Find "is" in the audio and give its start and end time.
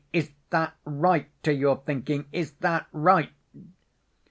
0.11-0.31, 2.31-2.53